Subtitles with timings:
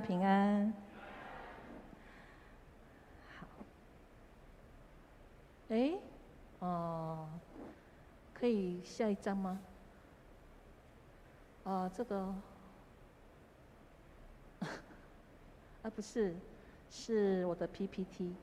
[0.00, 0.72] 平安。
[3.38, 3.46] 好。
[5.68, 5.92] 哎，
[6.60, 7.28] 哦，
[8.32, 9.60] 可以下一张吗？
[11.64, 12.34] 哦，这个，
[15.82, 16.34] 啊不是，
[16.90, 18.34] 是我的 PPT。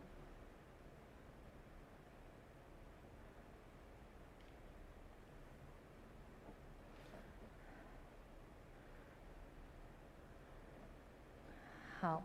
[12.02, 12.24] 好，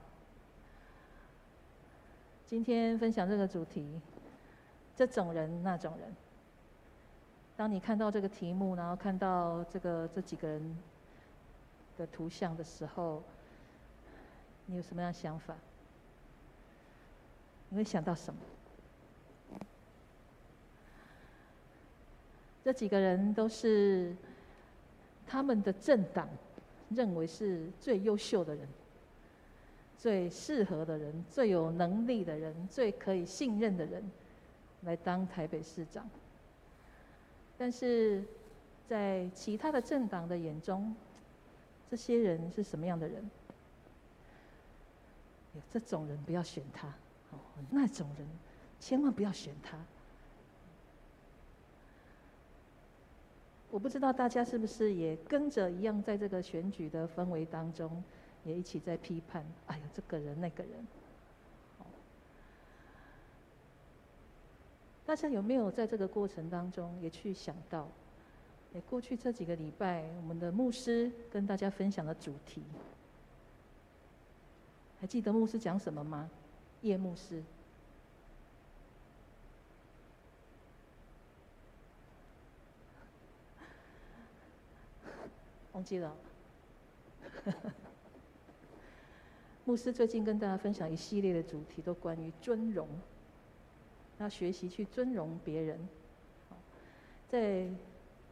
[2.46, 3.84] 今天分享这个主题，
[4.94, 6.14] 这种人那种人。
[7.56, 10.78] 当你看到这个题目，然后看到这个这几个人
[11.98, 13.20] 的图像的时候，
[14.66, 15.56] 你有什么样想法？
[17.68, 19.58] 你会想到什么？
[22.62, 24.14] 这几个人都是
[25.26, 26.28] 他们的政党
[26.90, 28.68] 认为是最优秀的人。
[30.04, 34.04] 最适合的人、最有能力的人、最可以信任的人，
[34.82, 36.06] 来当台北市长。
[37.56, 38.22] 但是，
[38.86, 40.94] 在其他的政党的眼中，
[41.90, 43.30] 这些人是什么样的人？
[45.54, 46.92] 有这种人不要选他，
[47.70, 48.28] 那种人
[48.78, 49.78] 千万不要选他。
[53.70, 58.04] 我不知道大家是不是也跟着一样，在这个选举的氛围当中。
[58.44, 60.86] 也一起在批判，哎呀，这个人那个人。
[65.06, 67.86] 大家有没有在这个过程当中也去想到，
[68.74, 72.62] 哎，过去这几个礼拜，我们的牧师跟大家分享的主题，
[75.00, 76.30] 还记得牧师讲什么吗？
[76.80, 77.42] 叶牧师，
[85.72, 86.16] 忘记了。
[89.66, 92.86] 牧师最近跟大家分享一系列的主题，都关于尊荣，
[94.18, 95.88] 要学习去尊荣别人。
[97.30, 97.66] 在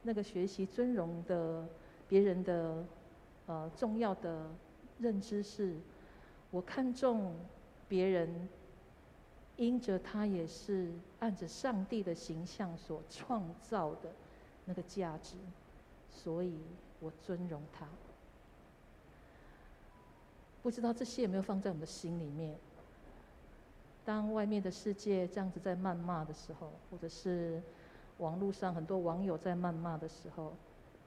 [0.03, 1.67] 那个学习尊荣的
[2.07, 2.85] 别人的
[3.47, 4.47] 呃重要的
[4.99, 5.75] 认知是，
[6.51, 7.35] 我看重
[7.89, 8.49] 别人，
[9.57, 14.13] 因着他也是按着上帝的形象所创造的
[14.67, 15.37] 那个价值，
[16.11, 16.59] 所以
[17.01, 17.87] 我尊荣他。
[20.63, 22.57] 不知道这些有没有放在我们的心里面？
[24.05, 27.61] 当外面的世界这样子在谩骂的时候，或者是
[28.19, 30.53] 网络上很多网友在谩骂的时候，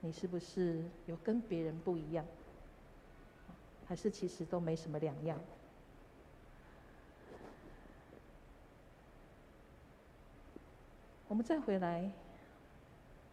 [0.01, 2.25] 你是不是有跟别人不一样？
[3.87, 5.39] 还是其实都没什么两样？
[11.27, 12.09] 我们再回来，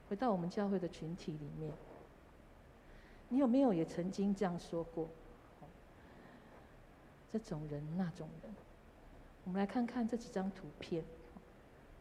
[0.09, 1.73] 回到我们教会的群体里面，
[3.29, 5.09] 你有没有也曾经这样说过？
[7.33, 8.55] 这种人，那种人，
[9.45, 11.03] 我们来看看这几张图片。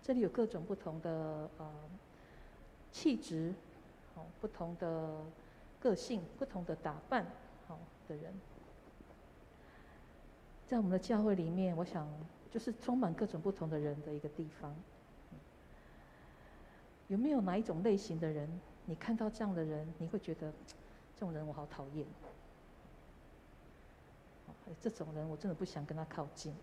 [0.03, 1.71] 这里有各种不同的呃
[2.91, 3.53] 气质，
[4.15, 5.21] 哦，不同的
[5.79, 7.25] 个性，不同的打扮，
[7.67, 8.33] 好的人，
[10.67, 12.05] 在我们的教会里面，我想
[12.49, 14.75] 就是充满各种不同的人的一个地方。
[17.07, 18.49] 有没有哪一种类型的人，
[18.85, 20.51] 你看到这样的人，你会觉得
[21.15, 22.05] 这种人我好讨厌？
[24.81, 26.53] 这种人我真的不想跟他靠近。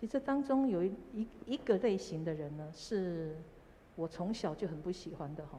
[0.00, 3.36] 其实当中有一一一个类型的人呢，是
[3.96, 5.58] 我从小就很不喜欢的哈。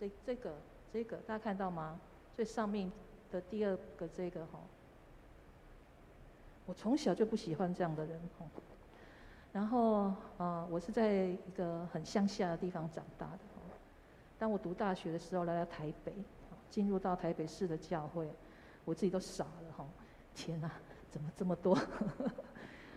[0.00, 0.54] 这这个
[0.92, 2.00] 这个大家看到吗？
[2.34, 2.90] 最上面
[3.30, 4.58] 的第二个这个哈，
[6.64, 8.46] 我从小就不喜欢这样的人哈。
[9.52, 13.51] 然后啊，我是在一个很乡下的地方长大的。
[14.42, 16.12] 当我读大学的时候，来到台北，
[16.68, 18.28] 进入到台北市的教会，
[18.84, 19.86] 我自己都傻了哈！
[20.34, 20.68] 天哪，
[21.08, 21.78] 怎么这么多？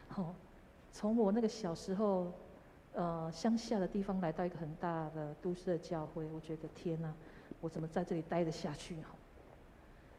[0.08, 0.34] 好，
[0.92, 2.32] 从我那个小时候，
[2.96, 7.14] 呃，乡下的地方来到一个很大的都市的教会，我觉得天哪，
[7.62, 8.96] 我怎么在这里待得下去？
[9.04, 9.10] 哈！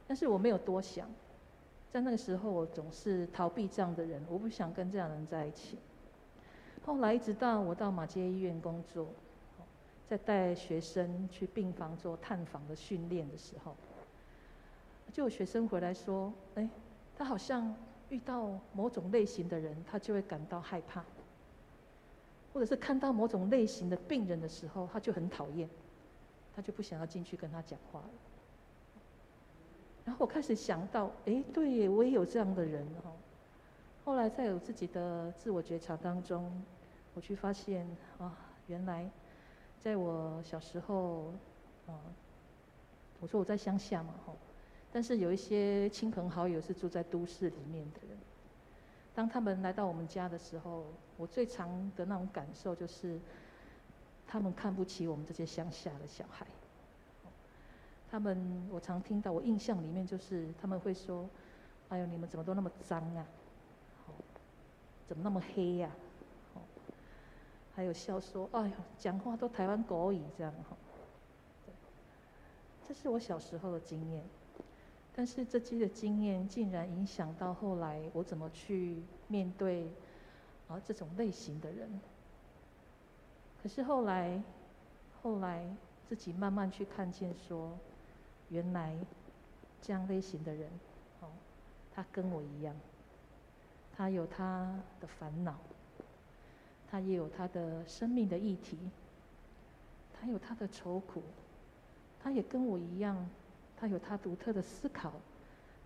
[0.06, 1.10] 但是我没有多想，
[1.90, 5.76] 在那个时候，我总是逃避这样的人，我不想跟这样的人在一起。
[6.84, 9.08] 后来一直到我到马街医院工作。
[10.08, 13.74] 在带学生去病房做探访的训练的时候，
[15.12, 16.68] 就有学生回来说：“哎，
[17.16, 17.74] 他好像
[18.10, 21.02] 遇到某种类型的人，他就会感到害怕；
[22.52, 25.68] 或者是看到某种类型的病人的时候，他就很讨厌，
[26.54, 28.10] 他就不想要进去跟他讲话了。”
[30.06, 33.10] 然后我开始想到：“哎，对，我也有这样的人哈。”
[34.04, 36.62] 后来在有自己的自我觉察当中，
[37.14, 37.84] 我去发现
[38.18, 38.38] 啊，
[38.68, 39.10] 原来。
[39.86, 41.32] 在我小时候，
[41.86, 41.94] 嗯，
[43.20, 44.34] 我说我在乡下嘛，吼，
[44.92, 48.18] 但是有一些亲朋好友是住在都市里面的人。
[49.14, 50.86] 当他们来到我们家的时候，
[51.16, 53.20] 我最常的那种感受就是，
[54.26, 56.44] 他们看不起我们这些乡下的小孩。
[58.10, 61.28] 他们，我常听到，我印象里面就是他们会说
[61.90, 63.24] ：“哎呦，你们怎么都那么脏啊？
[65.06, 65.88] 怎么那么黑呀？”
[67.76, 70.74] 还有笑说：“哎呦，讲话都台湾国语这样。”哈，
[72.88, 74.24] 这是我小时候的经验。
[75.14, 79.90] 但是这期的经验竟然影响到后来我怎么去面对
[80.68, 82.00] 啊这种类型的人。
[83.62, 84.42] 可是后来，
[85.22, 85.68] 后来
[86.08, 87.78] 自己慢慢去看见说，
[88.48, 88.96] 原来
[89.82, 90.70] 这样类型的人，
[91.20, 91.28] 哦，
[91.94, 92.74] 他跟我一样，
[93.96, 95.58] 他有他的烦恼，
[96.90, 98.78] 他也有他的生命的议题，
[100.14, 101.22] 他有他的愁苦，
[102.22, 103.28] 他也跟我一样。
[103.78, 105.12] 他有他独特的思考，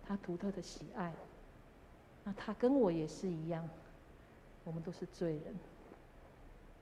[0.07, 1.13] 他独特的喜爱。
[2.23, 3.67] 那他跟我也是一样，
[4.63, 5.53] 我们都是罪人，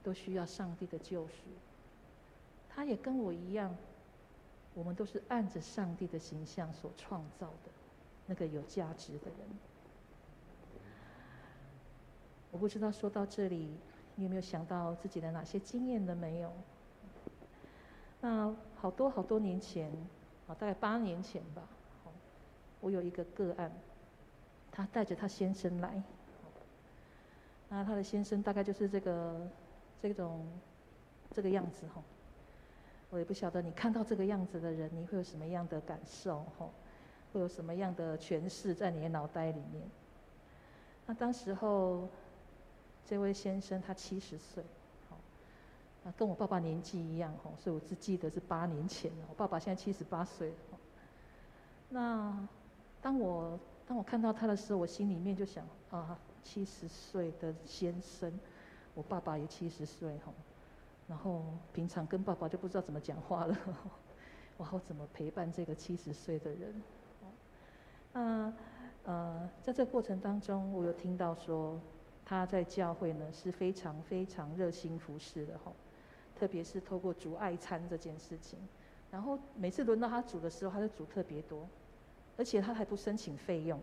[0.04, 1.34] 都需要上帝的救赎。
[2.70, 3.76] 他也跟我一样，
[4.76, 7.72] 我们都是按着上帝的形象所创造的，
[8.28, 9.38] 那个有价值的人。
[12.52, 13.68] 我不知道说到这里，
[14.20, 16.14] 你有没有想到自己的哪些经验呢？
[16.14, 16.52] 没有。
[18.20, 19.90] 那好多好多年前。
[20.48, 21.62] 啊大概八年前吧，
[22.82, 23.72] 我有一个个案，
[24.72, 26.02] 他带着他先生来，
[27.70, 29.48] 那他的先生大概就是这个
[30.02, 30.44] 这种
[31.30, 32.02] 这个样子哈，
[33.12, 36.68] 我也不晓得你看到这个样子的人，你会有什么样的感受哈？
[37.32, 39.88] 会有什么样的诠释在你的脑袋里面？
[41.06, 42.10] 那当时候
[43.06, 44.64] 这位先生他七十岁。
[46.06, 49.12] 啊跟我爸爸年纪一样哈，所以我只记得是八年前。
[49.28, 50.54] 我爸爸现在七十八岁。
[51.90, 52.48] 那
[53.02, 58.32] 当我当我看到他的时候，我心里面就想啊，七十岁的先生，
[58.94, 60.32] 我爸爸也七十岁哈。
[61.08, 61.44] 然后
[61.74, 63.58] 平常跟爸爸就不知道怎么讲话了，
[64.56, 66.82] 我好怎么陪伴这个七十岁的人？
[68.14, 68.54] 那
[69.04, 71.78] 呃，在这个过程当中，我有听到说
[72.30, 75.74] 他在教会呢是非常非常热心服侍的哈。
[76.36, 78.60] 特别是透过煮爱餐这件事情，
[79.10, 81.68] 然后每次轮到他煮的时候，他就煮特别多，
[82.38, 83.82] 而且他还不申请费用。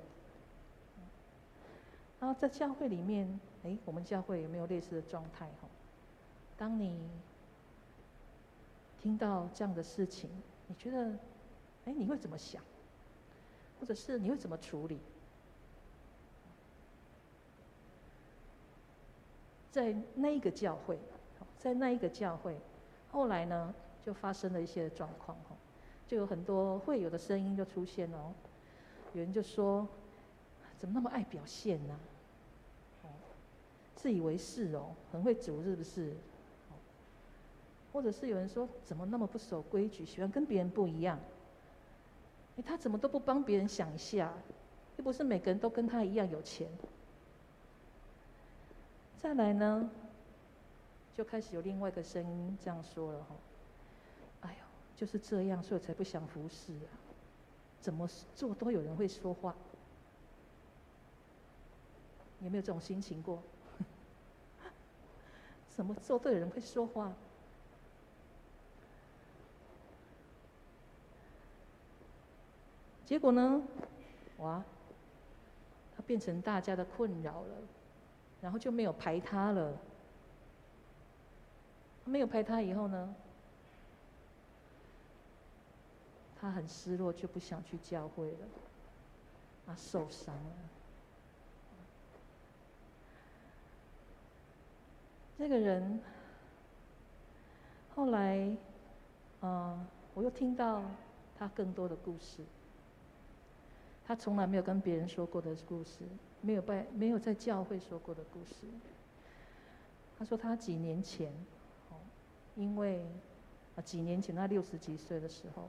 [2.21, 5.47] 然后在教会里面，哎，我们教会有没有类似的状态？
[5.61, 5.69] 哈，
[6.57, 6.97] 当你
[9.03, 10.31] 听到这样的事情，
[10.69, 11.19] 你觉得，
[11.85, 12.63] 哎，你会怎么想？
[13.81, 15.01] 或者是你会怎么处理？
[19.77, 20.99] 在那一个教会。
[21.59, 22.57] 在那一个教会，
[23.11, 23.75] 后来呢，
[24.05, 25.57] 就发生了一些状况哈，
[26.07, 28.33] 就有很多会友的声音就出现了哦。
[29.15, 29.89] 有人就说
[30.79, 31.99] ：“怎么那么爱表现呢？
[33.03, 33.09] 哦，
[33.97, 36.15] 自以为是哦，很会煮是不是？
[37.93, 41.19] 或者是有人说：怎么那么不守规矩，喜欢跟别人不一样？
[42.59, 44.33] 哎，他怎么都不帮别人想一下？
[44.99, 46.69] 又不是每个人都跟他一样有钱。
[49.27, 49.91] 再来呢？”
[51.17, 53.35] 就开始有另外一个声音这样说了哈，
[54.43, 54.65] 哎呦，
[54.95, 56.95] 就是这样，所以我才不想服侍啊！
[57.81, 59.57] 怎么做都有人会说话，
[62.41, 63.43] 有没有这种心情过？
[65.75, 67.13] 怎么做都有人会说话，
[73.05, 73.61] 结果呢？
[74.39, 74.63] 哇，
[75.97, 77.57] 他变成大家的困扰了，
[78.41, 79.77] 然后就没有排他了。
[82.05, 83.15] 没有排他以后呢，
[86.41, 88.39] 他很失落，就不想去教会了。
[89.67, 90.53] 他受伤了。
[95.39, 96.01] 这个人
[97.95, 98.57] 后来，
[99.43, 100.83] 嗯、我又听到
[101.39, 102.45] 他更多的故事。
[104.07, 106.05] 他从来没有跟别人说过的故事，
[106.41, 108.67] 没有在没有在教会说过的故事。
[110.19, 111.33] 他说他几年前。
[111.91, 111.97] 哦
[112.55, 113.05] 因为
[113.77, 115.69] 啊，几年前他六十几岁的时候，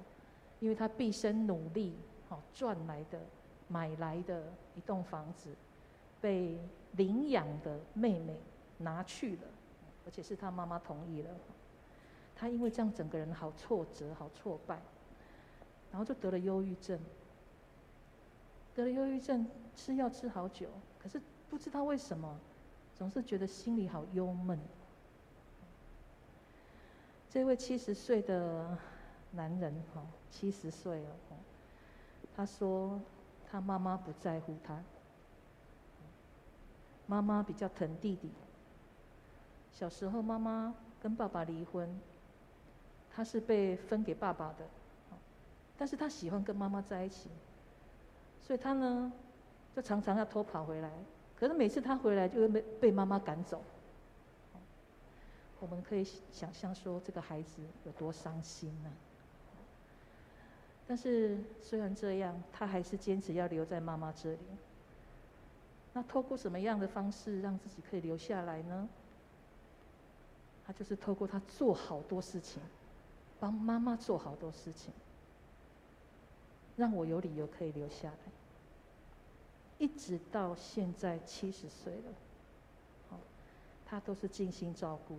[0.61, 1.93] 因为他毕生努力
[2.29, 3.19] 好赚来的、
[3.67, 5.49] 买来的一栋房子，
[6.21, 6.57] 被
[6.93, 8.37] 领养的妹妹
[8.77, 9.41] 拿去了，
[10.05, 11.29] 而且是他妈妈同意了。
[12.33, 14.79] 他因为这样整个人好挫折、好挫败，
[15.91, 16.97] 然后就得了忧郁症。
[18.77, 19.43] 得了忧郁症，
[19.75, 20.67] 吃药吃好久，
[20.99, 21.19] 可是
[21.49, 22.39] 不知道为什么，
[22.95, 24.59] 总是觉得心里好忧闷。
[27.27, 28.77] 这位七十岁的
[29.31, 31.09] 男人哈，七十岁了，
[32.35, 33.01] 他说
[33.49, 34.79] 他妈妈不在乎他，
[37.07, 38.29] 妈妈比较疼弟弟。
[39.73, 41.99] 小时候妈妈跟爸爸离婚，
[43.09, 44.67] 他是被分给爸爸的，
[45.79, 47.31] 但是他喜欢跟妈妈在一起，
[48.47, 49.11] 所以他呢
[49.75, 50.89] 就常常要偷跑回来，
[51.37, 53.61] 可是每次他回来就会被被妈妈赶走。
[55.59, 58.89] 我们可以想象说这个孩子有多伤心呢？
[60.87, 64.39] 但是虽然这样，他还是坚持要留在妈妈这里。
[65.91, 68.87] 那透过什么样的方式让自己可以留下来呢？
[70.65, 72.61] 他就是透过他做好多事情，
[73.39, 74.93] 帮妈妈做好多事情，
[76.77, 78.17] 让我有理由可以留下来。
[79.77, 82.13] 一直到现在七十岁了，
[83.09, 83.19] 好，
[83.85, 85.17] 他都是尽心照顾。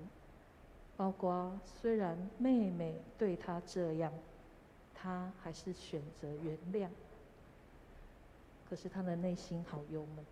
[0.97, 4.13] 包括虽然妹妹对他这样，
[4.95, 6.89] 他还是选择原谅。
[8.69, 10.25] 可是他的内心好忧闷。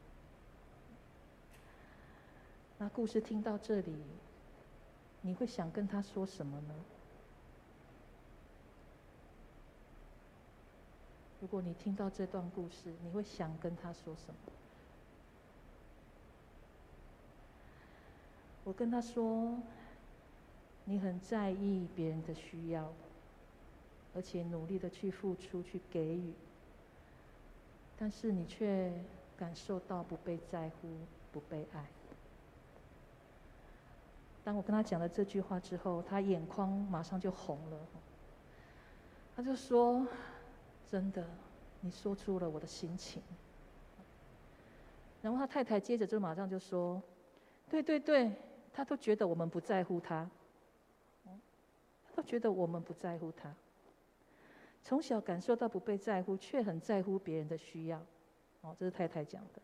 [2.79, 3.95] 那故事听到这里，
[5.23, 6.75] 你会想跟他说什么呢？
[11.41, 14.53] 如果你听到这段故事，你会想跟他说什么？
[18.65, 19.59] 我跟他说。
[20.89, 22.93] 你很在意别人的需要，
[24.15, 26.33] 而且努力的去付出、去给予，
[27.99, 28.93] 但是你却
[29.37, 30.89] 感受到不被在乎、
[31.33, 31.85] 不被爱。
[34.45, 37.77] 当我跟他讲了这句话之后，他眼眶马上就红了。
[39.35, 40.07] 他就说
[40.91, 41.25] ：“真的，
[41.81, 43.23] 你说出了我的心情。”
[45.23, 47.03] 然后他太太接着就马上就说
[47.69, 48.33] ：“对对对，
[48.73, 50.31] 他都觉得我们不在乎他。”
[52.05, 53.55] 他都觉得我们不在乎他，
[54.83, 57.99] 从小感受到不被在乎，却很在乎别人的需要。
[58.63, 59.61] 哦，这是太太讲的。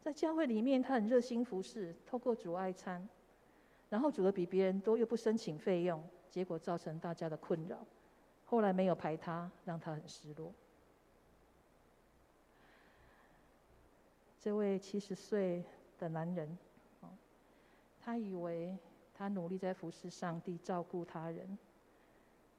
[0.00, 3.08] 在教会里面，他很热心服侍，透过煮爱餐，
[3.88, 6.00] 然后煮的比别人多，又不申请费用，
[6.30, 7.84] 结果造成大家的困扰。
[8.46, 10.52] 后来没有排他，让他很失落。
[14.40, 15.62] 这位七十岁
[15.98, 16.56] 的男人，
[18.02, 18.76] 他以为。
[19.18, 21.56] 他努力在服侍上帝，照顾他人，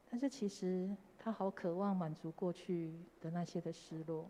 [0.09, 0.89] 但是其实
[1.19, 2.91] 他好渴望满足过去
[3.21, 4.27] 的那些的失落。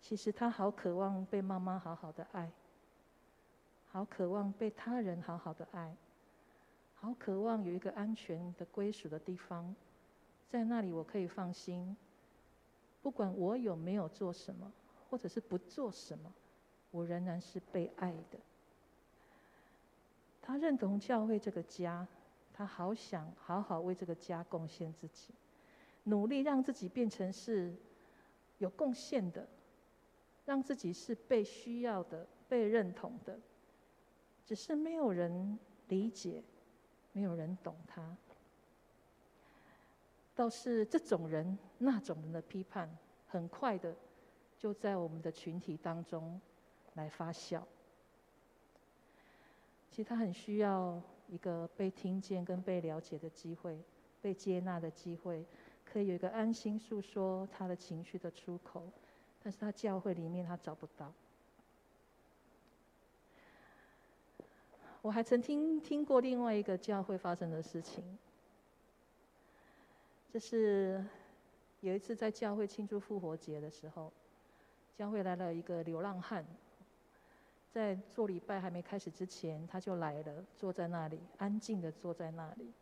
[0.00, 2.50] 其实他好渴望被妈妈好好的爱，
[3.92, 5.94] 好渴望被他人好好的爱，
[6.96, 9.72] 好渴望有一个安全的归属的地方，
[10.52, 11.96] 在那里我可以放心，
[13.00, 14.70] 不管我有没有做什么，
[15.08, 16.30] 或者是不做什么，
[16.90, 18.38] 我仍然是被爱的。
[20.42, 22.06] 他认同教会这个家，
[22.52, 25.32] 他好想好好为这个家贡献自己，
[26.04, 27.74] 努力让自己变成是
[28.58, 29.48] 有贡献的，
[30.44, 33.40] 让自己是被需要的、被认同的。
[34.44, 36.42] 只是没有人理解，
[37.14, 38.14] 没有人懂他。
[40.34, 42.88] 倒是这种人、那种人的批判，
[43.28, 43.94] 很快的
[44.56, 46.40] 就在我们的群体当中
[46.94, 47.62] 来发酵。
[49.90, 53.78] 其实他很需要一个被听见跟被了解的机会，
[54.22, 55.44] 被接纳的机会，
[55.84, 58.90] 可以有一个安心诉说他的情绪的出口，
[59.42, 61.12] 但是他教会里面他找不到。
[65.02, 68.02] 我还曾听听过另外一个教会发生的事情，
[70.32, 71.04] 这是
[71.80, 74.10] 有一次在教会庆祝复活节的时候，
[74.94, 76.42] 教会来了一个流浪汉。
[77.70, 82.72] 在做礼拜还没开始之前，他就来了，坐在那里，安静的坐在那里。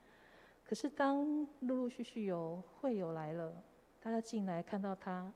[0.64, 1.26] 可是当
[1.58, 3.52] 陆陆续续有会友来了，
[4.00, 5.32] 大家进来看到他，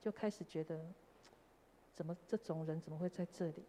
[0.00, 0.84] 就开始觉得，
[1.92, 3.62] 怎么这种人怎么会在这里？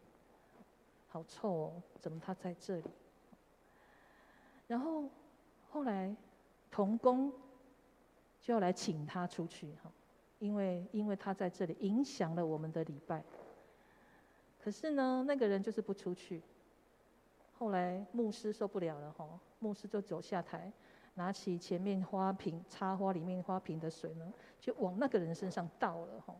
[1.07, 1.83] 好臭哦！
[1.99, 2.89] 怎么他在这里？
[4.65, 5.07] 然后
[5.69, 6.15] 后来
[6.71, 7.31] 童工
[8.43, 9.89] 就要来请他出去哈，
[10.37, 13.23] 因为因为他在这里影响了我们的礼拜。
[14.61, 16.41] 可是呢，那个人就是不出去。
[17.57, 19.25] 后来牧师受不了了哈，
[19.59, 20.69] 牧师就走下台，
[21.13, 26.35] 拿起前面花瓶插花里面花瓶的水呢，就往那个人身上倒了哈。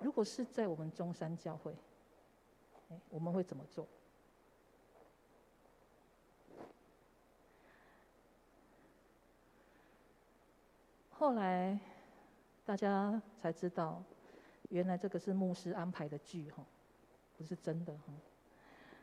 [0.00, 1.74] 如果是在我们中山教会，
[2.90, 3.84] 哎，我们会怎么做？
[11.18, 11.78] 后来。
[12.64, 14.02] 大家才知道，
[14.68, 16.62] 原来这个是牧师安排的剧哈，
[17.34, 18.12] 不是真的哈。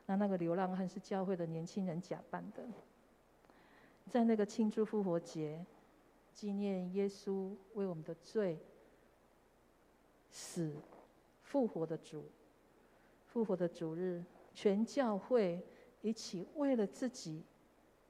[0.05, 2.63] 那那个流浪汉是教会的年轻人假扮的，
[4.07, 5.65] 在那个庆祝复活节，
[6.31, 8.60] 纪念耶稣为我们的罪
[10.29, 10.75] 死、
[11.41, 12.29] 复活的主，
[13.25, 15.60] 复活的主日，全教会
[16.03, 17.43] 一起为了自己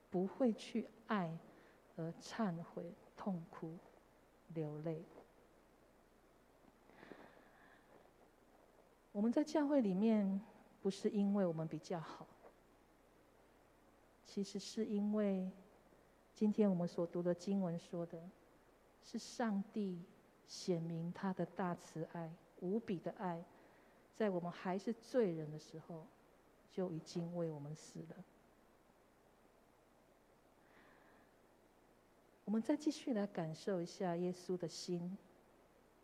[0.09, 1.39] 不会去爱
[1.95, 3.77] 而忏悔、痛哭、
[4.55, 5.03] 流泪。
[9.12, 10.41] 我们在教会里面，
[10.81, 12.25] 不是因为我们比较好，
[14.25, 15.50] 其实是因为
[16.33, 18.19] 今天我们所读的经文说的，
[19.03, 20.01] 是上帝
[20.47, 23.41] 显明他的大慈爱、无比的爱，
[24.15, 26.05] 在我们还是罪人的时候，
[26.71, 28.15] 就已经为我们死了。
[32.46, 35.18] 我们再继续来感受一下耶稣的心，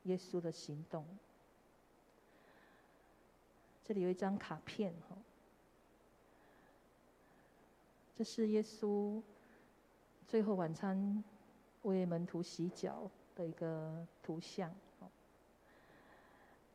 [0.04, 1.06] 耶稣的行动。
[3.86, 5.16] 这里有一张卡片，哈，
[8.18, 9.22] 这是耶稣
[10.28, 11.24] 最后晚餐
[11.84, 14.74] 为门徒洗脚的一个图像。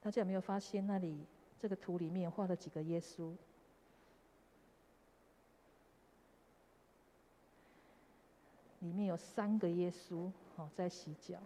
[0.01, 1.25] 大家有没有发现那里
[1.59, 3.35] 这个图里面画了几个耶稣？
[8.81, 11.39] 里面有三个耶稣，哦在洗脚。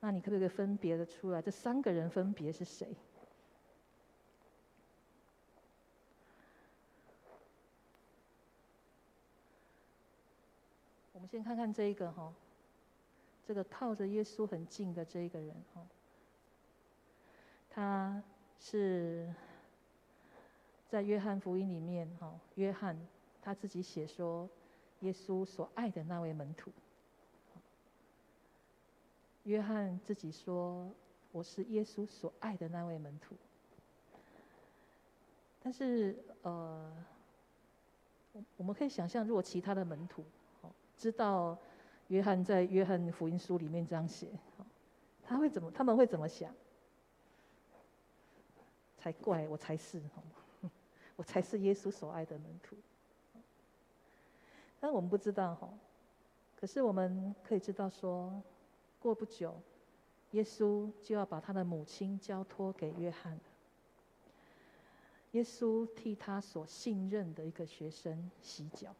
[0.00, 1.40] 那你可不可以分别的出来？
[1.40, 2.94] 这三个人分别是谁？
[11.14, 12.34] 我们先看看这一个哈，
[13.46, 15.86] 这个靠着耶稣很近的这一个人哈，
[17.70, 18.22] 他
[18.60, 19.32] 是
[20.90, 22.94] 在约翰福音里面哈，约翰
[23.40, 24.46] 他自己写说，
[25.04, 26.72] 耶稣所爱的那位门徒。
[29.44, 30.90] 约翰自己说
[31.30, 33.36] ：“我是耶稣所爱的那位门徒。”
[35.62, 36.92] 但是呃，
[38.32, 40.24] 我我们可以想象，如果其他的门徒。
[40.96, 41.58] 知道
[42.08, 44.28] 约翰在约翰福音书里面这样写，
[45.22, 45.70] 他会怎么？
[45.70, 46.54] 他们会怎么想？
[48.96, 50.00] 才怪，我才是，
[51.16, 52.76] 我才是耶稣所爱的门徒。
[54.84, 55.66] 但我们不知道哈，
[56.54, 58.42] 可是我们可以知道说，
[59.00, 59.58] 过不久，
[60.32, 63.40] 耶稣就要把他的母亲交托给约翰了。
[65.30, 68.94] 耶稣替他所信任的一个学生洗脚。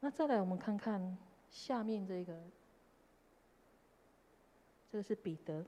[0.00, 1.16] 那再来，我们看看
[1.48, 2.36] 下面这个，
[4.90, 5.64] 这个是彼得，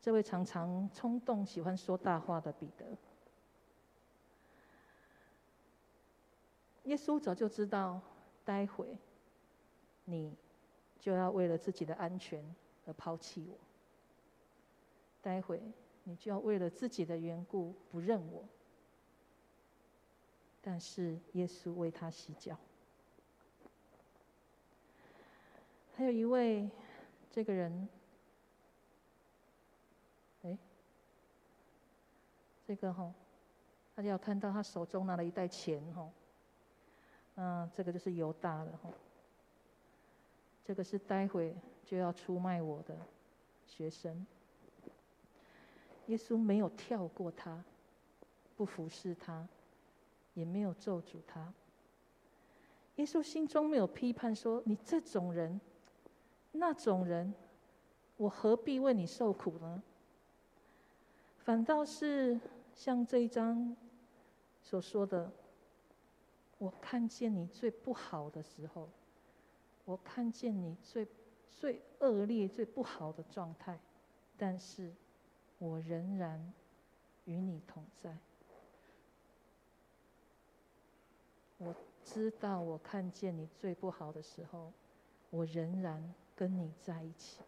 [0.00, 2.86] 这位常常冲动、喜欢说大话的彼得。
[6.84, 8.00] 耶稣早就知道，
[8.44, 8.98] 待会
[10.04, 10.36] 你
[10.98, 12.44] 就要为了自己的安全
[12.86, 13.56] 而抛弃我，
[15.20, 15.62] 待会
[16.04, 18.44] 你就要为了自己的缘故不认我。
[20.60, 22.56] 但是耶稣为他洗脚。
[25.96, 26.70] 还有一位，
[27.30, 27.88] 这个人，
[30.42, 30.56] 哎，
[32.66, 33.12] 这个哈，
[33.94, 36.08] 大家有看到他手中拿了一袋钱哈，
[37.36, 38.90] 嗯，这个就是犹大了哈。
[40.64, 42.96] 这个是待会就要出卖我的
[43.66, 44.26] 学生。
[46.06, 47.64] 耶稣没有跳过他，
[48.56, 49.46] 不服侍他。
[50.34, 51.52] 也没有咒诅他。
[52.96, 55.60] 耶稣心中没有批判说：“你这种人，
[56.52, 57.34] 那种人，
[58.16, 59.82] 我何必为你受苦呢？”
[61.36, 62.40] 反倒是
[62.74, 63.76] 像这一章
[64.62, 65.30] 所说的
[66.62, 68.88] ：“我看见你最不好的时候，
[69.84, 71.08] 我看见你最
[71.58, 73.76] 最恶劣、最不好的状态，
[74.38, 74.92] 但是
[75.58, 76.52] 我仍然
[77.24, 78.16] 与你同在。”
[81.58, 84.72] 我知道，我看见你最不好的时候，
[85.30, 87.40] 我仍然跟你在一起。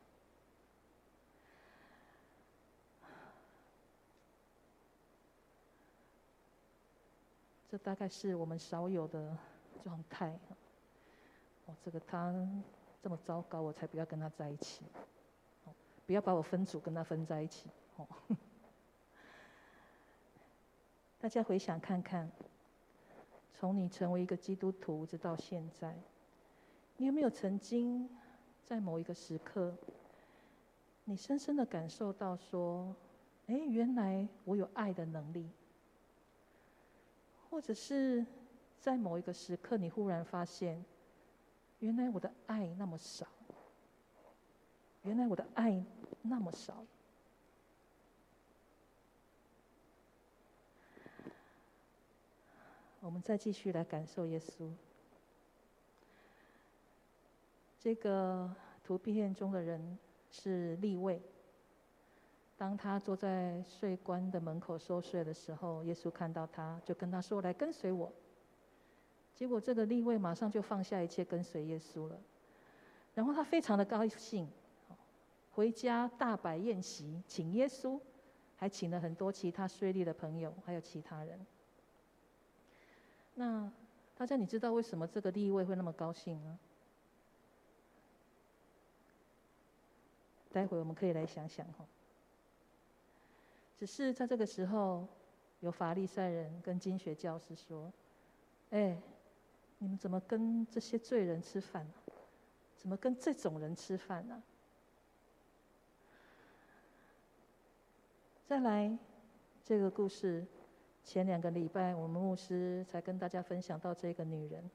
[7.74, 9.36] 这大概是我们少有的
[9.82, 10.38] 状态。
[11.66, 12.32] 哦，这个他
[13.02, 14.84] 这么糟糕，我才不要跟他在一起。
[15.64, 15.74] 哦，
[16.06, 17.68] 不要把我分组跟他分在一起。
[17.96, 18.06] 哦，
[21.18, 22.30] 大家回想看看。
[23.52, 25.96] 从你成为一个基督徒直到现在，
[26.96, 28.08] 你有没有曾经
[28.64, 29.76] 在某一个时刻，
[31.02, 32.94] 你深深的感受到说
[33.48, 35.50] ：“哎，原来我有爱的能力。”
[37.54, 38.26] 或者是
[38.80, 40.84] 在某一个时刻，你忽然发现，
[41.78, 43.28] 原来我的爱那么少，
[45.02, 45.84] 原来我的爱
[46.22, 46.84] 那么少。
[52.98, 54.68] 我们再继续来感受耶稣。
[57.78, 59.96] 这个图片中的人
[60.28, 61.22] 是利未。
[62.64, 68.10] 当他坐在税关的门口收税的时候，耶稣看到他，就跟他说：“来跟随我。”
[69.36, 72.18] 结果这个利未马上就放下一切跟随耶稣了。
[73.14, 74.48] 然后他非常的高兴，
[75.52, 78.00] 回家大摆宴席，请耶稣，
[78.56, 81.38] 还请了很多其他税吏的朋友，还有其他人。
[83.34, 83.70] 那
[84.16, 86.58] 大家你知道为什么这个利未会那么高兴吗？
[90.50, 91.84] 待会我们可以来想想哈。
[93.84, 95.06] 只是在这个时候，
[95.60, 97.92] 有法利赛人跟经学教师说
[98.72, 98.96] ：“哎，
[99.76, 101.92] 你们怎么跟这些罪人吃饭呢？
[102.78, 104.42] 怎么跟这种人吃饭呢？”
[108.46, 108.96] 再来，
[109.62, 110.46] 这个故事
[111.04, 114.70] 前两个礼拜，我们牧师才跟大家分享到这个女人，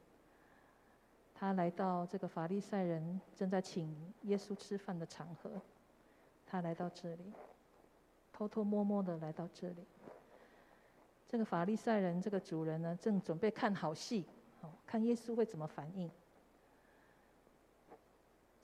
[1.34, 5.60] 她来到这个法利赛人正在请耶稣吃饭的场合，
[6.46, 7.34] 她来到这里。
[8.40, 9.84] 偷偷摸摸的来到这里，
[11.28, 14.26] 这个法利赛人，这个主人呢，正准备看好戏，
[14.88, 16.10] 看耶稣会怎么反应。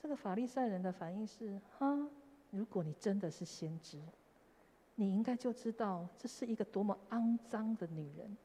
[0.01, 2.07] 这个法利赛人的反应是：哈，
[2.51, 3.99] 如果你真的是先知，
[4.95, 8.37] 你应该就知道这是一个多么肮脏的女人。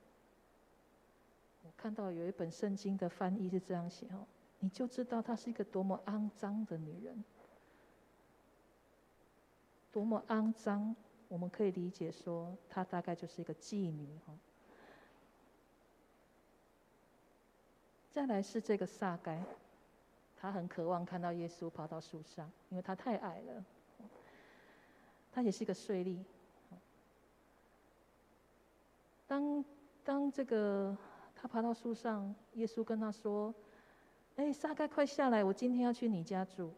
[1.63, 4.27] 我看到有一本圣经的翻译是这样写哦，
[4.59, 7.23] 你就知道她是一个多么肮脏的女人，
[9.93, 10.97] 多么肮脏。
[11.31, 14.35] 我们可以理解说，她大概就是一个妓女哈。
[18.11, 19.41] 再来是这个撒该，
[20.37, 23.65] 他很渴望看到耶稣爬到树上，因为他太矮了。
[25.33, 26.19] 他也是一个税吏。
[29.29, 29.65] 当
[30.03, 30.97] 当这个
[31.37, 33.55] 他爬到树上，耶稣跟他说
[34.35, 36.73] ：“哎，撒该，快下来，我今天要去你家住。”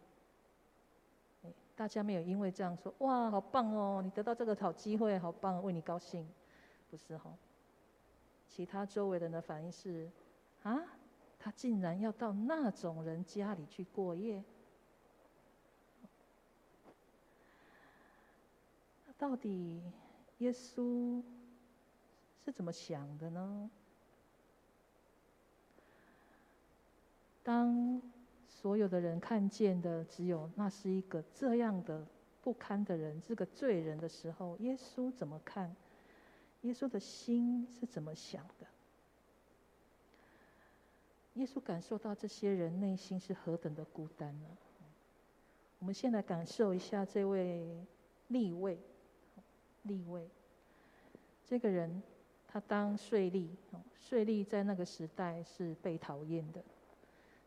[1.75, 4.03] 大家没有因为这样说，哇，好棒哦！
[4.05, 6.29] 你得到这个好机会，好棒，为你高兴，
[6.91, 7.35] 不是哈？
[8.49, 10.11] 其他周围人的反应是，
[10.63, 10.79] 啊，
[11.39, 14.45] 他竟然要到那种人家里去过夜？
[19.17, 19.83] 到底
[20.39, 21.23] 耶稣
[22.45, 23.71] 是怎么想的呢？
[27.43, 28.03] 当。
[28.63, 32.07] 所有的人看见的只有那是一个这样的
[32.43, 35.75] 不堪的人，这个罪人的时候，耶稣怎么看？
[36.61, 38.67] 耶稣的心是怎么想的？
[41.35, 44.49] 耶稣感受到这些人内心是何等的孤单呢？
[45.81, 47.85] 我们先来感受一下这位
[48.29, 48.79] 利未，
[49.83, 50.31] 利未
[51.45, 52.01] 这个人，
[52.47, 53.49] 他当税吏，
[53.99, 56.63] 税吏在那个时代是被讨厌的。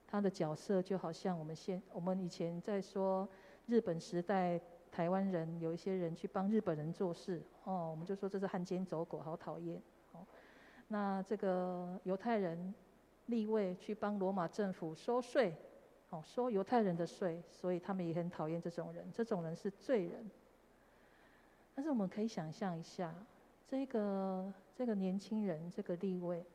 [0.08, 3.28] 他的角色就好像我们现我们以前在说
[3.65, 4.60] 日本时代，
[4.91, 9.82] 台湾人有一些人去帮日本人做事，哦，我们就说这是汉奸走狗，好讨厌。
[10.13, 10.26] 哦，
[10.88, 12.74] 那这个犹太人
[13.26, 15.54] 立位去帮罗马政府收税，
[16.12, 20.30] 哦，收犹太人的税，所以他们也很讨厌这种人，这种人是罪人。
[21.74, 23.13] 但是我们可以想象一下，
[23.68, 26.46] 这个这个年轻人，这个立位。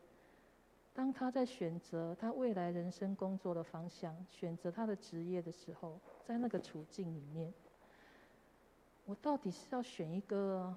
[0.93, 7.53] 当他在选择他未来人生工作的方向，选择他的职业的时候，在那个处境里面，
[9.07, 10.77] 我到底是要选一个，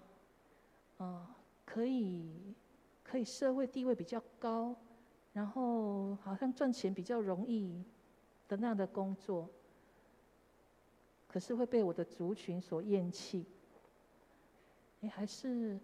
[0.97, 1.27] 呃，
[1.65, 2.55] 可以
[3.03, 4.75] 可以社会地位比较高，
[5.33, 7.83] 然后好像赚钱比较容易
[8.47, 9.49] 的那样的工作，
[11.27, 13.45] 可是会被我的族群所厌弃，
[14.99, 15.79] 你还是？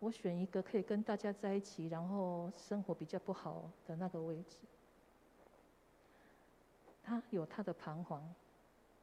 [0.00, 4.58] 我选一个可以跟大家在一起，然后生活比较不好的那个位置。
[7.02, 8.22] 他有他的彷徨，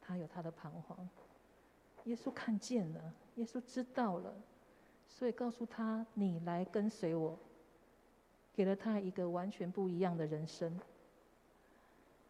[0.01, 1.09] 他有他的彷徨。
[2.05, 4.33] 耶稣看见了，耶稣知道了，
[5.09, 7.37] 所以告诉他：“你来跟随我。”
[8.53, 10.79] 给了他一个完全不一样的人生。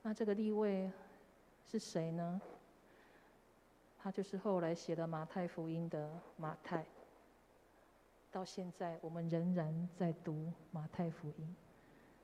[0.02, 0.90] 那这个立位
[1.70, 2.42] 是谁呢？
[4.00, 6.84] 他就是后来写的马太福音的马太。
[8.36, 11.56] 到现在，我们仍然在读马太福音，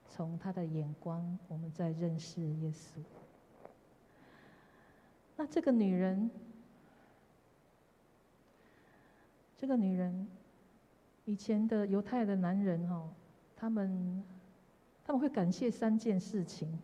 [0.10, 3.00] 从他的眼光，我们在认识耶稣。
[5.38, 6.30] 那这个女人，
[9.56, 10.28] 这个女人，
[11.24, 13.10] 以前的犹太的男人哈，
[13.56, 14.22] 他们
[15.06, 16.78] 他们会感谢三件事情：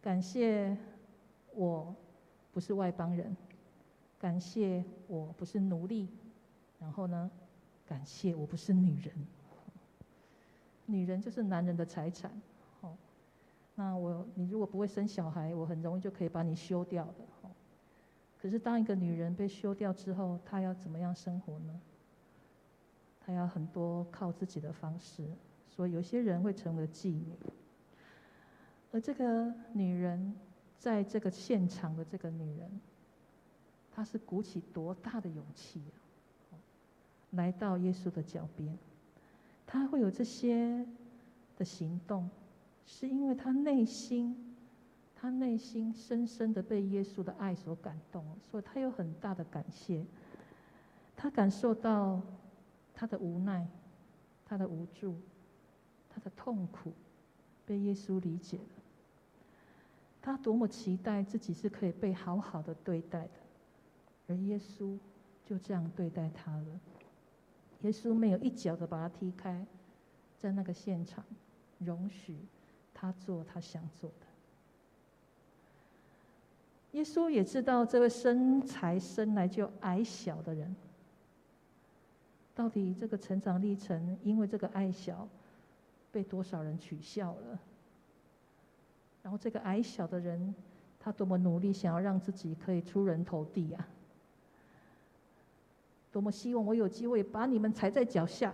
[0.00, 0.76] 感谢
[1.56, 1.92] 我
[2.52, 3.36] 不是外邦人，
[4.16, 6.08] 感谢我不是奴隶，
[6.78, 7.28] 然后呢？
[7.88, 9.14] 感谢我不是女人，
[10.84, 12.30] 女人就是男人的财产，
[12.82, 12.94] 哦，
[13.74, 17.50] 那我你如果不会生小孩，我很容易就可以把你休掉的，哦。
[18.38, 21.80] 可是当一个女人被休掉之后，她要怎么样生活呢？
[23.20, 25.26] 她要很多靠自己的方式，
[25.70, 27.32] 所以有些人会成为妓女。
[28.92, 30.34] 而这个女人，
[30.78, 32.80] 在这个现场的这个女人，
[33.90, 35.82] 她是鼓起多大的勇气！
[37.32, 38.76] 来到耶稣的脚边，
[39.66, 40.86] 他会有这些
[41.56, 42.28] 的行动，
[42.86, 44.54] 是因为他内心，
[45.14, 50.04] 他内心深深的被耶稣的爱所感动，所以他有很大的感谢。
[51.14, 52.22] 他感受到
[52.94, 53.66] 他的无奈，
[54.46, 55.16] 他的无助，
[56.08, 56.92] 他的痛苦，
[57.66, 58.64] 被耶稣理解了。
[60.22, 63.30] 他多么期待自己是可以被好好的对待的，
[64.28, 64.96] 而耶稣
[65.44, 66.80] 就这样对待他了。
[67.82, 69.64] 耶稣没有一脚的把他踢开，
[70.38, 71.24] 在那个现场，
[71.78, 72.36] 容许
[72.92, 74.26] 他做他想做的。
[76.92, 80.74] 耶稣也知道这位身材生来就矮小的人，
[82.54, 85.28] 到底这个成长历程，因为这个矮小，
[86.10, 87.60] 被多少人取笑了。
[89.22, 90.54] 然后这个矮小的人，
[90.98, 93.88] 他多么努力想要让自己可以出人头地啊！
[96.18, 98.52] 多么希望我有机会把你们踩在脚下。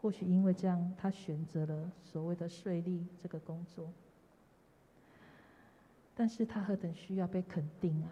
[0.00, 3.92] 或许因为这样，他选择了所谓的税吏这个工作。
[6.14, 8.08] 但是他何等需要被肯定啊！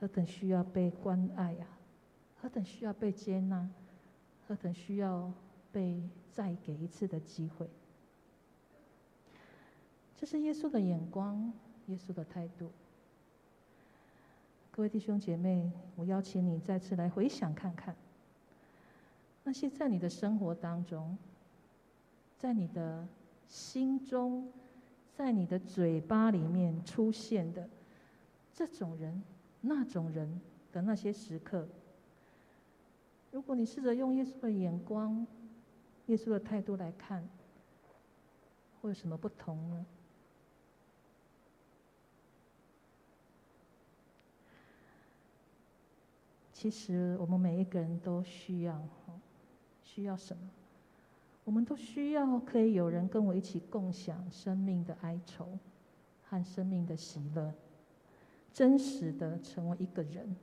[0.00, 1.68] 何等需要被关爱啊！
[2.40, 3.68] 何等需要被接纳！
[4.48, 5.30] 何等需要
[5.70, 6.02] 被。
[6.36, 7.66] 再给一次的机会，
[10.18, 11.50] 这是耶稣的眼光，
[11.86, 12.70] 耶稣的态度。
[14.76, 17.96] 各位弟兄姐妹，我邀请你再次来回想看看，
[19.42, 21.16] 那些在你的生活当中，
[22.36, 23.08] 在你的
[23.48, 24.52] 心中，
[25.14, 27.66] 在你的嘴巴里面出现的
[28.52, 29.22] 这种人、
[29.62, 30.38] 那种人
[30.74, 31.66] 的那些时刻，
[33.32, 35.26] 如果你试着用耶稣的眼光，
[36.08, 37.26] 耶稣的态度来看，
[38.82, 39.86] 会有什么不同呢？
[46.66, 48.82] 其实我们每一个人都需要，
[49.84, 50.42] 需要什么？
[51.44, 55.56] 我们都需要可以有人跟我一起共享生命的哀愁
[56.24, 57.54] 和生命的喜乐，
[58.52, 60.34] 真实的成为一个人，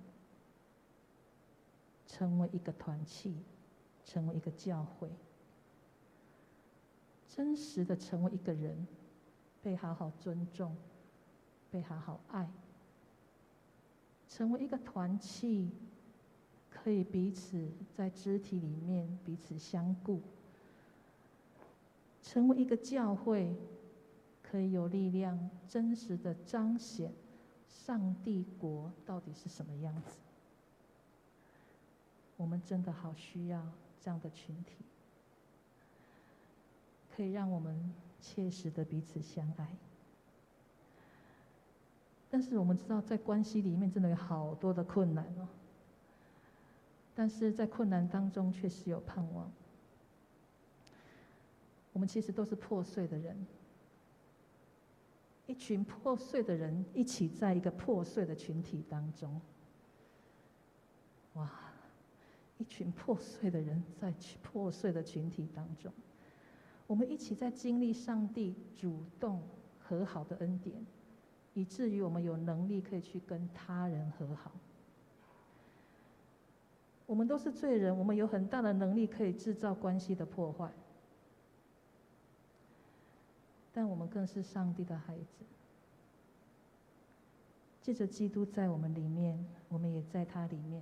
[2.07, 3.35] 成为一个团契，
[4.05, 5.09] 成为一个教会。
[7.27, 8.87] 真实的成为一个人，
[9.61, 10.73] 被好好尊重，
[11.69, 12.49] 被好好爱，
[14.29, 15.69] 成为一个团契，
[16.83, 20.19] 可以彼此在肢体里面彼此相顾，
[22.21, 23.55] 成为一个教会，
[24.41, 27.13] 可以有力量真实的彰显
[27.69, 30.17] 上帝国到底是什么样子。
[32.35, 33.65] 我们真的好需要
[34.01, 34.83] 这样的群体。
[37.15, 39.67] 可以让我们切实的彼此相爱，
[42.29, 45.47] 但是我们知道，在关系里面真的有好多的困难哦。
[47.15, 49.51] 但是在困难当中，确实有盼望。
[51.91, 53.45] 我们其实都是破碎的人，
[55.45, 59.39] 一群破碎的人一起在一个破碎的群体当中。
[61.33, 61.51] 哇，
[62.57, 65.93] 一群破碎的人在破碎的群体当中。
[66.87, 69.41] 我们一起在经历上帝主动
[69.79, 70.83] 和好的恩典，
[71.53, 74.51] 以至于我们有能力可以去跟他人和好。
[77.05, 80.71] 我们都是罪人，我们有很大的能力可以制造关系的破坏，
[83.73, 85.43] 但我们更是上帝的孩子。
[87.81, 90.81] 借着基督在我们里面，我们也在他里面，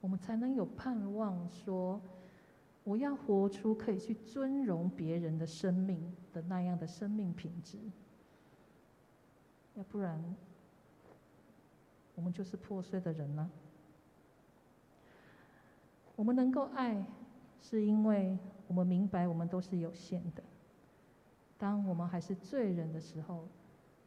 [0.00, 2.00] 我们才能有盼望说。
[2.84, 7.76] 我要活出可以去尊荣别人的生命的那样的生命品质，
[9.74, 10.18] 要不然，
[12.14, 13.50] 我们就是破碎的人了。
[16.18, 17.06] 我们能够爱，
[17.62, 20.42] 是因为我们明白我们都是有限的。
[21.56, 23.46] 当我们还是罪人的时候，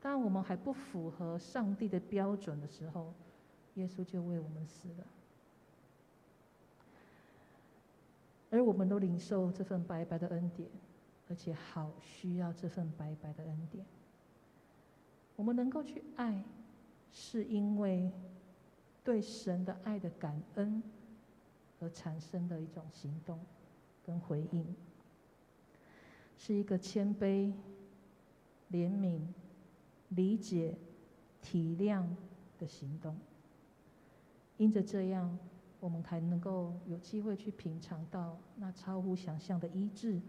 [0.02, 3.14] 当我们还不符合上帝的标准的时候，
[3.76, 5.06] 耶稣就为我们死了。
[8.50, 10.68] 而我们都领受这份白白的恩典，
[11.30, 13.86] 而且好需要这份白白的恩典。
[15.38, 16.44] 我们能够去爱，
[17.14, 18.12] 是因为
[19.02, 20.84] 对神的爱的感恩，
[21.82, 23.40] 而产生的一种行动
[24.06, 24.64] 跟回应，
[26.38, 27.52] 是一个谦卑、
[28.72, 29.20] 怜悯、
[30.10, 30.78] 理解、
[31.42, 32.06] 体谅
[32.60, 33.18] 的行动。
[34.58, 35.38] 因着这样，
[35.80, 40.22] 我们才能够有机会去品尝到那超乎想象的医治，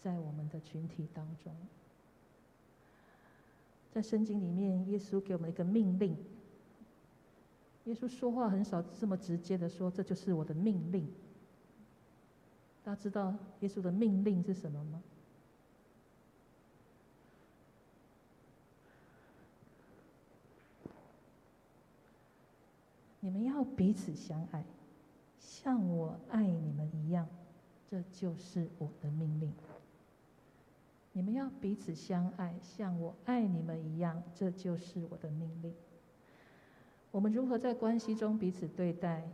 [0.00, 1.54] 在我们的群体当中。
[3.92, 6.16] 在圣经里面，耶稣给我们一个命令。
[7.86, 11.08] 耶稣说话很少这么直接的说：“这就是我的命令。”
[12.84, 15.02] 大家知道耶稣的命令是什么吗？
[23.20, 24.64] 你们要彼此相爱，
[25.40, 27.28] 像我爱你们一样，
[27.90, 29.52] 这就是我的命令。
[31.12, 35.74] 你们要彼此相爱，像我爱你们一样，这就是我的命令。
[37.16, 39.26] 我们如何在关系中彼此对待，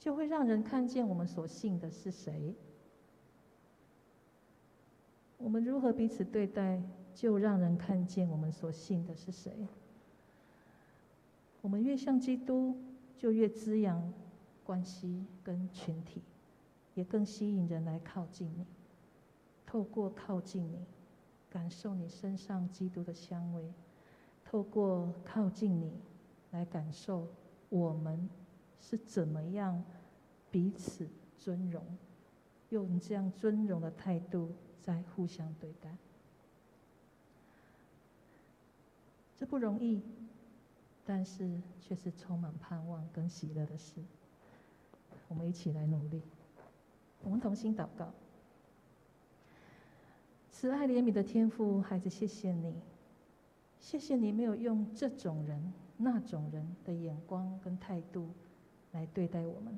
[0.00, 2.54] 就会让人看见我们所信的是谁。
[5.36, 6.82] 我们如何彼此对待，
[7.14, 9.68] 就让人看见我们所信的是谁。
[11.60, 12.74] 我们越像基督，
[13.18, 14.10] 就越滋养
[14.64, 16.22] 关系跟群体，
[16.94, 18.64] 也更吸引人来靠近你。
[19.66, 20.78] 透过靠近你，
[21.50, 23.74] 感受你身上基督的香味；
[24.42, 25.92] 透过靠近你，
[26.50, 27.26] 来感受
[27.68, 28.28] 我们
[28.80, 29.84] 是怎么样
[30.50, 31.84] 彼此尊荣，
[32.70, 35.96] 用这样尊荣的态度在互相对待。
[39.36, 40.02] 这不容易，
[41.04, 44.02] 但是却是充满盼望跟喜乐的事。
[45.28, 46.22] 我们一起来努力，
[47.22, 48.10] 我们同心祷告。
[50.50, 52.74] 慈爱怜悯的天父，孩子，谢谢你，
[53.78, 58.30] 谢谢你没有用这种人、那种人的眼光跟态度
[58.92, 59.76] 来对待我们，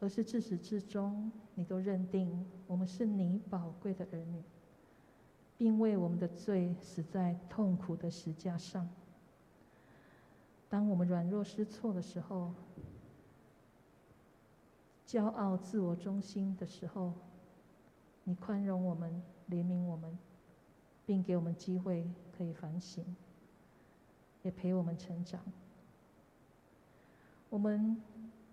[0.00, 4.42] 而是自始至终，你都认定我们是你宝贵的儿女，
[5.58, 8.88] 并为我们的罪死在痛苦的十架上。
[10.70, 12.54] 当我们软弱失措的时候，
[15.06, 17.12] 骄傲自我中心的时候，
[18.24, 20.18] 你宽容我们，怜悯我们，
[21.04, 23.04] 并给我们机会可以反省，
[24.42, 25.40] 也陪我们成长。
[27.48, 28.00] 我们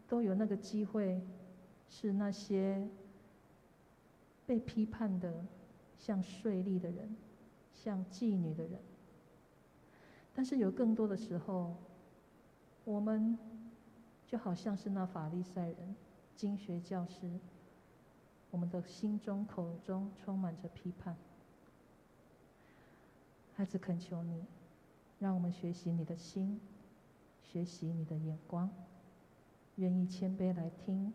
[0.07, 1.21] 都有那个机会，
[1.87, 2.87] 是那些
[4.45, 5.45] 被批判的，
[5.97, 7.15] 像税吏的人，
[7.73, 8.79] 像妓女的人。
[10.33, 11.75] 但是有更多的时候，
[12.85, 13.37] 我们
[14.25, 15.95] 就好像是那法利赛人、
[16.35, 17.39] 经学教师。
[18.51, 21.15] 我们的心中、口中充满着批判。
[23.53, 24.43] 孩子，恳求你，
[25.19, 26.59] 让我们学习你的心，
[27.43, 28.69] 学习你的眼光，
[29.75, 31.13] 愿意谦卑来听，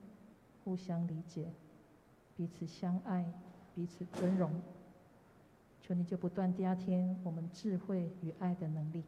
[0.63, 1.51] 互相理解，
[2.37, 3.25] 彼此相爱，
[3.75, 4.61] 彼此尊荣。
[5.81, 9.05] 求你就不断加添我们智慧与爱的能力。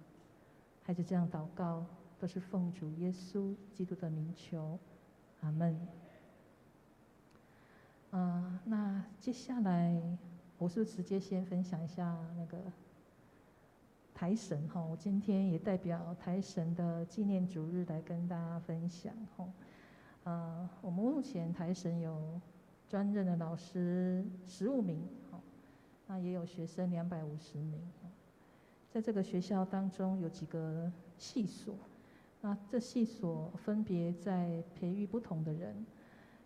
[0.83, 1.85] 孩子，这样祷告，
[2.19, 4.79] 都是奉主耶稣基督的名求，
[5.41, 5.75] 阿门。
[8.11, 10.01] 啊、呃，那接下来
[10.59, 12.59] 我是不是直接先分享一下那个
[14.17, 14.81] 台神哈？
[14.83, 19.47] 我今天也代表台神的纪念主日来跟大家分享哈。
[20.25, 22.41] 呃，我们目前台神有
[22.89, 25.07] 专任的老师十五名，
[26.07, 27.79] 那也有学生两百五十名。
[28.91, 31.75] 在这个学校当中有几个系所，
[32.41, 35.85] 那这系所分别在培育不同的人。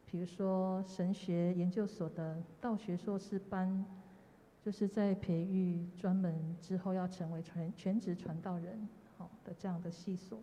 [0.06, 3.85] 比如说神学研究所的道学硕士班，
[4.64, 10.38] 就是在培育专门之后要成为全全职传道人好的这样的系所，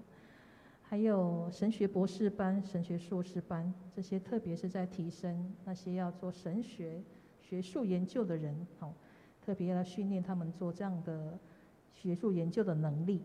[0.82, 7.04] 还有神学博士班、神学硕士班，这些特别是在提升那些要做神学
[7.40, 8.94] 学术研究的人，好，
[9.46, 11.38] 特别要训练他们做这样的
[11.94, 13.22] 学术研究的能力，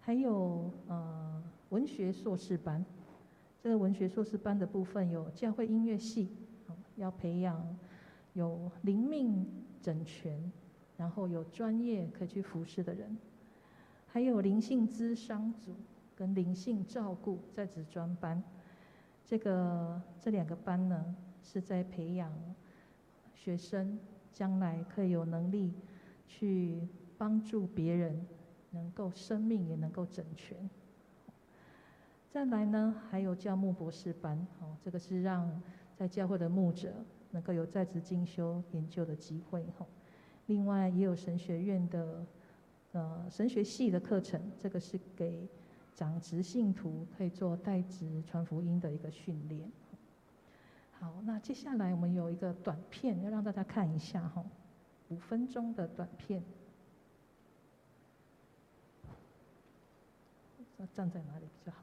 [0.00, 2.84] 还有呃文学硕士班。
[3.62, 6.30] 这个文学硕士班的部分有教会音乐系，
[6.66, 7.78] 好要培养
[8.32, 9.46] 有灵命
[9.80, 10.52] 整全，
[10.96, 13.16] 然后有专业可以去服侍的人，
[14.06, 15.74] 还有灵性咨商组
[16.14, 18.42] 跟灵性照顾在职专班。
[19.24, 22.32] 这个这两个班呢，是在培养
[23.34, 23.98] 学生
[24.32, 25.72] 将来可以有能力
[26.26, 28.26] 去帮助别人，
[28.70, 30.68] 能够生命也能够整全。
[32.28, 35.62] 再来呢，还有教牧博士班，哦，这个是让
[35.96, 36.92] 在教会的牧者
[37.30, 39.86] 能够有在职进修研究的机会，哈。
[40.46, 42.26] 另外也有神学院的，
[42.92, 45.48] 呃，神学系的课程，这个是给
[45.94, 49.70] 长职信徒可以做代职传福音的一个训练。
[50.98, 54.44] 好，那接下来我们有一个短片要让大家看一下哈，
[55.08, 56.42] 五分钟的短片。
[60.94, 61.82] 站在哪里比较好？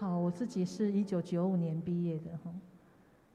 [0.00, 2.54] 好，我自己是一九九五年毕业的哈。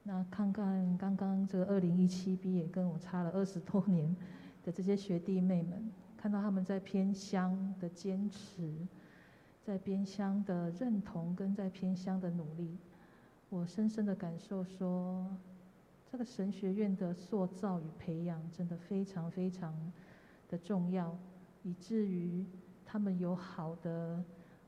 [0.02, 4.16] 那看看刚刚这个二零一七毕业，跟我差了二十多年
[4.64, 8.74] 的这些学弟妹们，看到他们在偏乡的坚持，
[9.62, 12.78] 在偏乡的认同跟在偏乡的努力，
[13.50, 15.26] 我深深的感受说，
[16.10, 19.74] 这个神学院的塑造与培养真的非常非常
[20.48, 21.14] 的重要，
[21.62, 22.42] 以至于
[22.86, 24.24] 他们有好的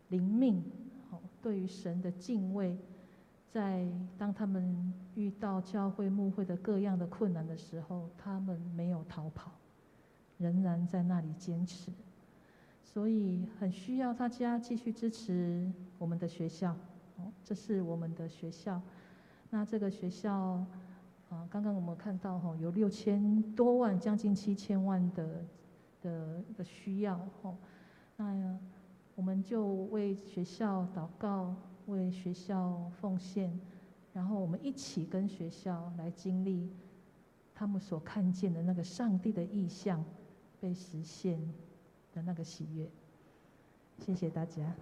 [0.09, 0.63] 灵命，
[1.47, 2.77] 对于神的敬畏。
[3.49, 3.87] 在
[4.19, 9.53] 当他们遇到教会牧会的各样的困难的时候，他们没有逃跑，
[10.39, 11.93] 仍然在那里坚持。
[12.83, 16.73] 所以很需要大家继续支持我们的学校。
[17.19, 18.83] 哦，这是我们的学校。
[19.49, 20.35] 那这个学校，
[21.31, 25.45] 啊，刚刚我们看到哈，有六千多万，将近七千万的
[26.03, 27.17] 的的需要。
[27.43, 27.57] 哦，
[28.17, 28.59] 那
[29.17, 31.53] 我们就为学校祷告。
[31.87, 33.61] 为学校奉献，
[34.13, 36.69] 然后我们一起跟学校来经历
[37.55, 40.05] 他们所看见的那个上帝的意象
[40.61, 41.39] 被实现
[42.13, 42.91] 的那个喜悦。
[44.01, 44.75] 谢谢大家。